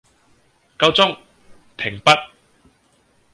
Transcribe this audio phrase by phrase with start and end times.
[0.79, 1.15] 夠鐘，
[1.77, 2.29] 停筆